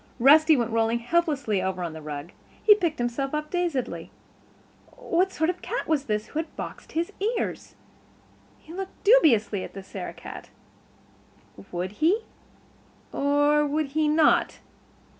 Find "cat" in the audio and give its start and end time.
5.61-5.87, 10.15-10.49